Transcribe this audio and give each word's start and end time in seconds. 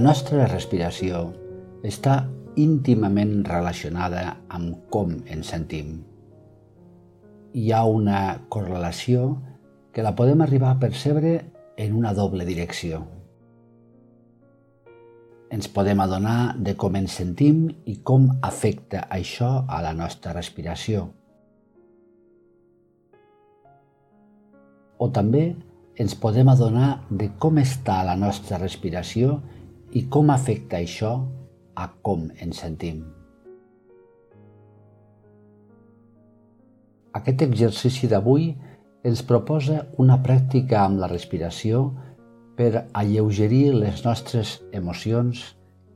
La 0.00 0.06
nostra 0.06 0.46
respiració 0.48 1.18
està 1.84 2.14
íntimament 2.56 3.42
relacionada 3.44 4.22
amb 4.48 4.78
com 4.88 5.10
ens 5.28 5.50
sentim. 5.52 5.90
Hi 7.52 7.66
ha 7.68 7.82
una 7.84 8.22
correlació 8.48 9.26
que 9.92 10.00
la 10.00 10.14
podem 10.16 10.40
arribar 10.40 10.70
a 10.72 10.78
percebre 10.80 11.34
en 11.76 11.98
una 11.98 12.14
doble 12.16 12.48
direcció. 12.48 13.02
Ens 15.52 15.68
podem 15.68 16.00
adonar 16.00 16.56
de 16.56 16.78
com 16.80 16.96
ens 16.96 17.20
sentim 17.20 17.66
i 17.84 17.98
com 18.00 18.30
afecta 18.40 19.04
això 19.20 19.52
a 19.68 19.84
la 19.84 19.92
nostra 19.92 20.32
respiració. 20.32 21.10
O 24.96 25.12
també 25.12 25.50
ens 26.00 26.16
podem 26.16 26.48
adonar 26.48 27.02
de 27.10 27.34
com 27.36 27.60
està 27.60 28.00
la 28.08 28.16
nostra 28.16 28.56
respiració 28.64 29.42
i 29.44 29.59
com 30.10 30.30
afecta 30.30 30.78
això 30.78 31.14
a 31.74 31.86
com 32.06 32.28
ens 32.38 32.60
sentim. 32.62 33.00
Aquest 37.18 37.42
exercici 37.42 38.06
d'avui 38.10 38.52
ens 39.02 39.22
proposa 39.26 39.80
una 39.98 40.20
pràctica 40.22 40.84
amb 40.84 41.00
la 41.02 41.08
respiració 41.10 41.88
per 42.58 42.84
alleugerir 42.92 43.72
les 43.74 44.04
nostres 44.04 44.58
emocions 44.76 45.42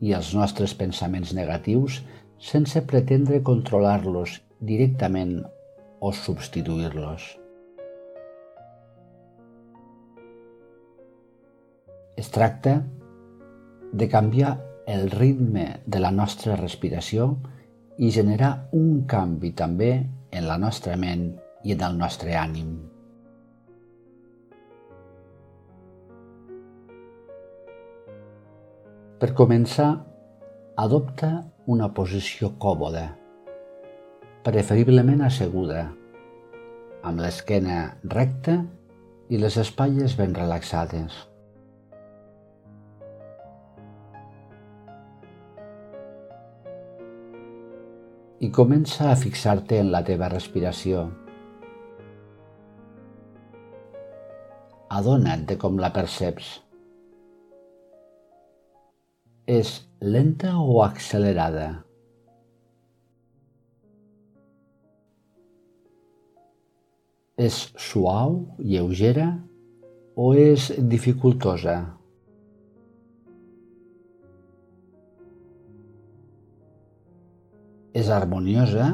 i 0.00 0.14
els 0.16 0.32
nostres 0.38 0.72
pensaments 0.78 1.34
negatius 1.36 2.00
sense 2.42 2.80
pretendre 2.88 3.42
controlar-los 3.44 4.38
directament 4.72 5.36
o 6.00 6.14
substituir-los. 6.16 7.28
Es 12.16 12.28
tracta 12.30 12.80
de 13.92 14.08
canviar 14.08 14.56
el 14.86 15.10
ritme 15.10 15.80
de 15.86 16.00
la 16.00 16.10
nostra 16.10 16.56
respiració 16.56 17.36
i 17.98 18.10
generar 18.10 18.68
un 18.72 19.04
canvi 19.06 19.52
també 19.52 19.92
en 20.32 20.48
la 20.48 20.56
nostra 20.58 20.96
ment 20.96 21.28
i 21.62 21.76
en 21.76 21.84
el 21.86 21.98
nostre 22.00 22.34
ànim. 22.34 22.72
Per 29.22 29.30
començar, 29.38 29.90
adopta 30.82 31.28
una 31.70 31.92
posició 31.94 32.56
còmoda, 32.58 33.04
preferiblement 34.42 35.22
asseguda, 35.22 35.84
amb 37.06 37.22
l'esquena 37.22 37.84
recta 38.02 38.56
i 39.30 39.38
les 39.38 39.60
espatlles 39.62 40.16
ben 40.18 40.34
relaxades. 40.34 41.31
I 48.42 48.48
comença 48.50 49.06
a 49.06 49.18
fixar-te 49.18 49.76
en 49.78 49.92
la 49.94 50.00
teva 50.02 50.26
respiració. 50.32 51.04
Adona't 54.90 55.44
de 55.46 55.56
com 55.62 55.78
la 55.78 55.92
perceps. 55.94 56.48
És 59.46 59.70
lenta 60.02 60.56
o 60.58 60.82
accelerada? 60.82 61.68
És 67.46 67.62
suau, 67.78 68.40
lleugera 68.58 69.30
o 70.18 70.32
és 70.34 70.72
dificultosa? 70.96 71.78
És 77.92 78.08
harmoniosa 78.08 78.88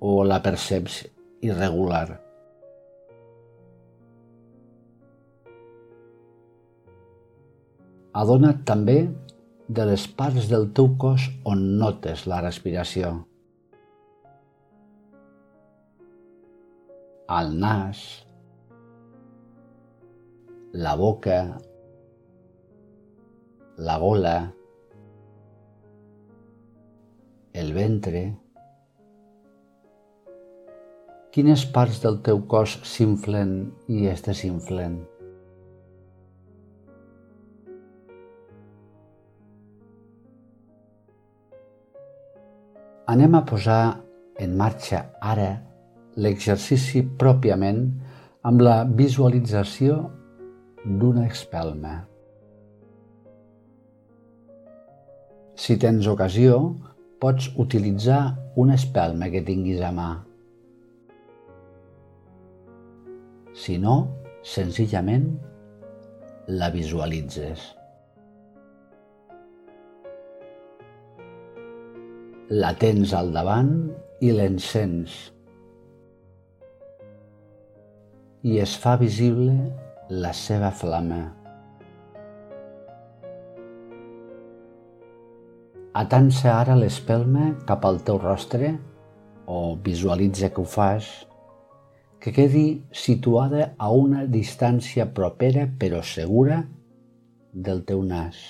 o 0.00 0.22
la 0.26 0.38
perceps 0.42 1.02
irregular? 1.42 2.06
Adona't 8.12 8.64
també 8.68 8.96
de 9.72 9.84
les 9.88 10.02
parts 10.18 10.48
del 10.50 10.66
teu 10.76 10.90
cos 11.00 11.28
on 11.48 11.62
notes 11.80 12.26
la 12.28 12.42
respiració. 12.44 13.12
El 17.32 17.54
nas, 17.62 18.02
la 20.84 20.92
boca, 21.00 21.38
la 23.88 23.96
gola, 24.02 24.36
el 27.52 27.72
ventre, 27.76 28.22
quines 31.32 31.64
parts 31.74 31.98
del 32.04 32.20
teu 32.24 32.40
cos 32.48 32.78
s'inflen 32.88 33.52
i 33.92 34.06
es 34.08 34.22
desinflen? 34.24 35.02
Anem 43.12 43.36
a 43.36 43.42
posar 43.44 43.82
en 44.40 44.54
marxa 44.56 45.02
ara 45.20 45.50
l'exercici 46.16 47.02
pròpiament 47.20 47.82
amb 48.48 48.64
la 48.64 48.78
visualització 48.88 49.98
d'una 50.86 51.26
espelma. 51.28 51.98
Si 55.62 55.76
tens 55.78 56.08
ocasió, 56.10 56.56
pots 57.22 57.52
utilitzar 57.62 58.34
una 58.58 58.74
espelma 58.74 59.28
que 59.30 59.44
tinguis 59.46 59.78
a 59.86 59.92
mà. 59.94 60.08
Si 63.54 63.76
no, 63.78 63.94
senzillament 64.42 65.28
la 66.50 66.70
visualitzes. 66.74 67.62
La 72.50 72.72
tens 72.80 73.12
al 73.14 73.30
davant 73.36 73.70
i 74.20 74.32
l'encens. 74.34 75.14
I 78.42 78.58
es 78.64 78.74
fa 78.82 78.96
visible 78.98 79.54
la 80.10 80.34
seva 80.34 80.72
flama. 80.74 81.22
Atança 85.92 86.54
ara 86.56 86.72
l'espelma 86.72 87.50
cap 87.68 87.82
al 87.84 87.98
teu 88.00 88.16
rostre, 88.16 88.70
o 89.44 89.76
visualitza 89.76 90.48
que 90.48 90.62
ho 90.62 90.64
fas, 90.64 91.08
que 92.16 92.32
quedi 92.32 92.80
situada 92.96 93.74
a 93.76 93.90
una 93.92 94.22
distància 94.24 95.04
propera 95.12 95.66
però 95.82 96.00
segura 96.00 96.62
del 97.52 97.82
teu 97.84 98.00
nas. 98.08 98.40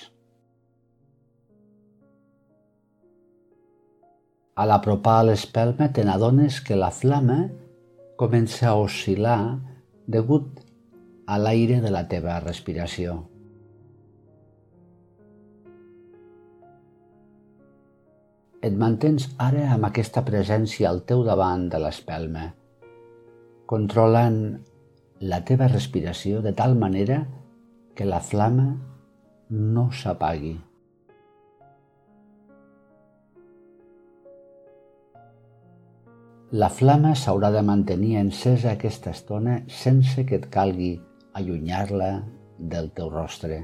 A 4.55 4.63
l'apropar 4.69 5.17
a 5.19 5.27
l'espelma 5.33 5.89
te 5.91 6.07
n'adones 6.07 6.61
que 6.63 6.79
la 6.79 6.93
flama 6.95 7.41
comença 8.15 8.69
a 8.71 8.77
oscil·lar 8.79 9.59
degut 10.07 10.63
a 11.27 11.43
l'aire 11.43 11.83
de 11.83 11.91
la 11.91 12.07
teva 12.07 12.39
respiració. 12.39 13.32
Et 18.63 18.75
mantens 18.79 19.25
ara 19.43 19.65
amb 19.75 19.89
aquesta 19.89 20.21
presència 20.23 20.87
al 20.89 21.01
teu 21.09 21.23
davant 21.27 21.65
de 21.71 21.79
l'espelma, 21.83 22.45
controlant 23.67 24.37
la 25.31 25.39
teva 25.49 25.67
respiració 25.67 26.39
de 26.45 26.53
tal 26.55 26.77
manera 26.79 27.17
que 27.95 28.07
la 28.07 28.21
flama 28.23 28.69
no 29.49 29.89
s'apagui. 29.91 30.53
La 36.63 36.69
flama 36.69 37.15
s'haurà 37.19 37.51
de 37.51 37.67
mantenir 37.67 38.15
encesa 38.21 38.77
aquesta 38.77 39.11
estona 39.11 39.59
sense 39.83 40.23
que 40.29 40.39
et 40.39 40.51
calgui 40.53 40.93
allunyar-la 41.39 42.11
del 42.59 42.93
teu 42.95 43.09
rostre. 43.11 43.63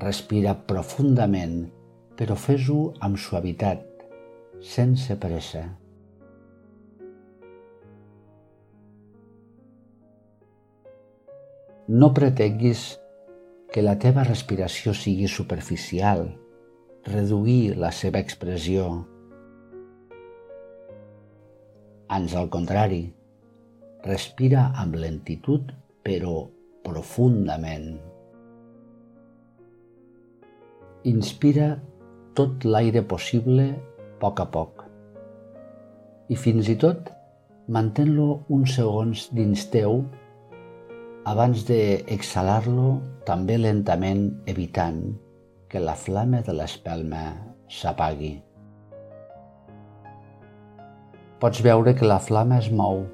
Respira 0.00 0.54
profundament, 0.64 1.66
però 2.16 2.32
fes-ho 2.32 2.78
amb 3.04 3.18
suavitat, 3.20 3.82
sense 4.64 5.16
pressa. 5.20 5.66
No 11.90 12.08
pretenguis 12.16 12.84
que 13.74 13.84
la 13.84 13.98
teva 14.00 14.24
respiració 14.24 14.94
sigui 14.96 15.28
superficial, 15.28 16.22
reduir 17.10 17.76
la 17.82 17.90
seva 17.92 18.22
expressió. 18.24 18.86
Ans 22.16 22.36
al 22.40 22.48
contrari, 22.56 23.02
respira 24.06 24.70
amb 24.80 24.96
lentitud 25.02 25.74
però 26.06 26.46
profundament. 26.86 28.09
Inspira 31.08 31.78
tot 32.36 32.64
l'aire 32.68 33.00
possible 33.08 33.70
a 33.72 34.18
poc 34.20 34.40
a 34.42 34.44
poc 34.52 34.82
i 36.28 36.36
fins 36.36 36.66
i 36.68 36.74
tot 36.82 37.06
mantén-lo 37.72 38.26
uns 38.52 38.74
segons 38.76 39.22
dins 39.32 39.62
teu 39.72 40.02
abans 41.32 41.62
d'exhalar-lo 41.70 42.90
també 43.30 43.56
lentament 43.56 44.26
evitant 44.52 45.00
que 45.72 45.80
la 45.80 45.94
flama 45.96 46.42
de 46.44 46.52
l'espelma 46.58 47.22
s'apagui. 47.78 48.34
Pots 51.40 51.64
veure 51.64 51.96
que 51.96 52.04
la 52.04 52.20
flama 52.20 52.60
es 52.60 52.68
mou, 52.68 53.06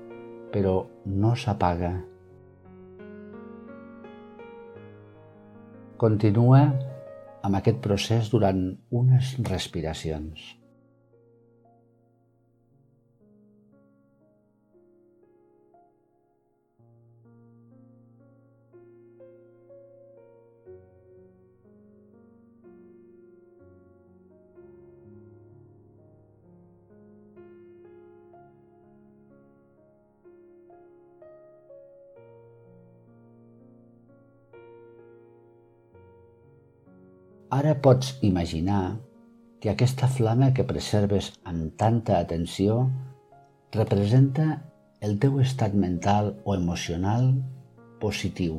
però 0.50 0.74
no 1.06 1.36
s'apaga. 1.38 1.92
Continua 6.02 6.64
amb 7.46 7.58
aquest 7.60 7.78
procés 7.84 8.30
durant 8.32 8.62
unes 9.00 9.34
respiracions. 9.46 10.46
Ara 37.56 37.72
pots 37.80 38.18
imaginar 38.20 38.98
que 39.62 39.70
aquesta 39.70 40.08
flama 40.12 40.50
que 40.56 40.64
preserves 40.68 41.30
amb 41.48 41.70
tanta 41.80 42.18
atenció 42.18 42.82
representa 43.76 44.48
el 45.06 45.14
teu 45.22 45.38
estat 45.40 45.76
mental 45.84 46.34
o 46.44 46.56
emocional 46.56 47.30
positiu 48.02 48.58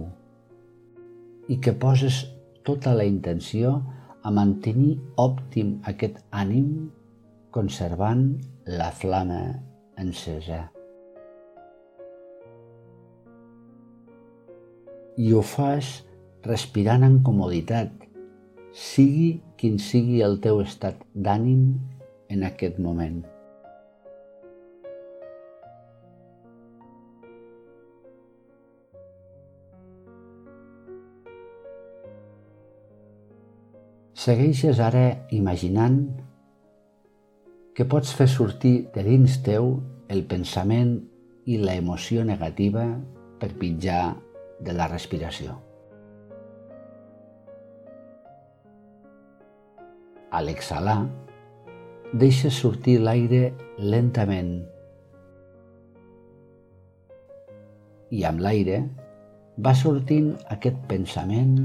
i 1.53 1.59
que 1.61 1.75
poses 1.83 2.23
tota 2.69 2.95
la 2.97 3.05
intenció 3.05 3.75
a 4.23 4.33
mantenir 4.39 4.95
òptim 5.27 5.75
aquest 5.93 6.17
ànim 6.31 6.89
conservant 7.53 8.25
la 8.79 8.89
flama 9.03 9.43
encesa. 10.07 10.63
I 15.21 15.29
ho 15.37 15.45
fas 15.53 15.93
respirant 16.49 17.05
en 17.05 17.21
comoditat, 17.29 18.06
sigui 18.77 19.41
quin 19.57 19.79
sigui 19.81 20.21
el 20.21 20.37
teu 20.43 20.61
estat 20.61 21.01
d'ànim 21.13 21.63
en 22.29 22.45
aquest 22.45 22.77
moment. 22.77 23.23
Segueixes 34.27 34.79
ara 34.83 35.05
imaginant 35.33 35.99
que 37.77 37.85
pots 37.85 38.11
fer 38.17 38.27
sortir 38.29 38.89
de 38.93 39.05
dins 39.05 39.37
teu 39.45 39.77
el 40.13 40.25
pensament 40.29 40.97
i 41.45 41.61
la 41.61 41.77
emoció 41.79 42.25
negativa 42.25 42.89
per 43.39 43.53
pitjar 43.61 44.03
de 44.59 44.73
la 44.73 44.89
respiració. 44.91 45.66
A 50.31 50.41
l'exhalar, 50.43 51.07
deixa 52.13 52.51
sortir 52.51 52.97
l'aire 52.99 53.53
lentament 53.79 54.53
i 58.11 58.23
amb 58.27 58.39
l'aire 58.43 58.81
va 59.67 59.73
sortint 59.75 60.29
aquest 60.55 60.79
pensament 60.91 61.57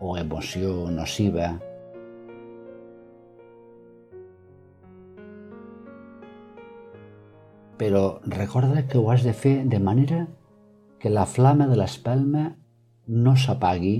o 0.00 0.16
emoció 0.20 0.74
nociva 0.92 1.54
però 7.78 8.20
recorda 8.26 8.86
que 8.88 8.98
ho 8.98 9.10
has 9.10 9.24
de 9.24 9.32
fer 9.32 9.64
de 9.64 9.80
manera 9.80 10.26
que 11.00 11.10
la 11.10 11.26
flama 11.26 11.66
de 11.68 11.76
l'espelma 11.76 12.46
no 13.06 13.36
s'apagui, 13.36 13.98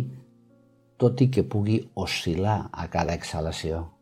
tot 0.96 1.20
i 1.20 1.28
que 1.30 1.44
pugui 1.44 1.82
oscil·lar 1.94 2.70
a 2.72 2.88
cada 2.88 3.14
exhalació. 3.14 3.95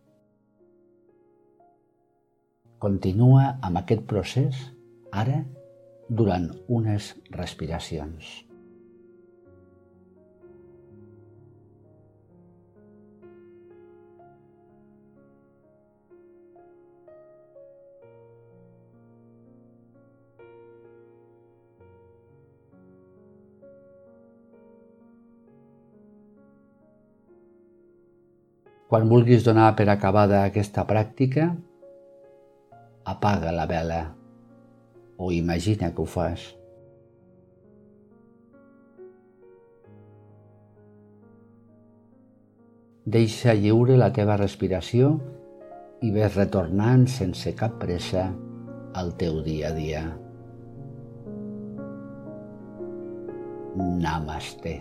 Continua 2.84 3.44
amb 3.64 3.78
aquest 3.80 4.02
procés 4.04 4.58
ara 5.20 5.38
durant 6.18 6.50
unes 6.78 7.06
respiracions. 7.32 8.28
Quan 28.92 29.08
vulguis 29.08 29.48
donar 29.48 29.72
per 29.78 29.88
acabada 29.88 30.44
aquesta 30.44 30.84
pràctica, 30.84 31.54
apaga 33.04 33.52
la 33.52 33.66
vela 33.66 34.02
o 35.16 35.30
imagina 35.32 35.92
que 35.94 36.02
ho 36.02 36.06
fas. 36.06 36.44
Deixa 43.04 43.52
lliure 43.52 43.98
la 44.00 44.10
teva 44.16 44.38
respiració 44.40 45.14
i 46.00 46.10
ves 46.12 46.38
retornant 46.38 47.04
sense 47.12 47.52
cap 47.58 47.76
pressa 47.82 48.30
al 48.96 49.12
teu 49.20 49.42
dia 49.44 49.68
a 49.68 49.74
dia. 49.76 50.04
Namaste. 53.76 54.78